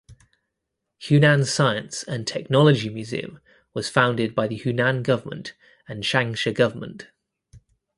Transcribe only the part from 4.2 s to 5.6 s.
by the Hunan government